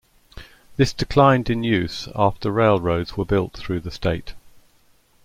This 0.77 0.93
declined 0.93 1.47
in 1.47 1.63
use 1.63 2.07
after 2.15 2.49
railroads 2.51 3.15
were 3.17 3.23
built 3.23 3.53
through 3.53 3.81
the 3.81 3.91
state. 3.91 4.33